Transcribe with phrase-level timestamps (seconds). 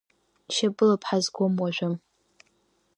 [0.53, 1.89] Шьапыла бҳазгом уажәы…